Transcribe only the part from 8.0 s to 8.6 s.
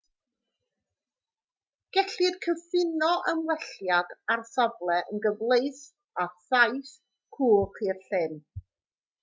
llyn